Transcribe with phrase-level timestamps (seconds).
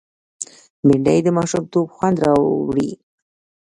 [0.85, 2.89] بېنډۍ د ماشومتوب خوند راوړي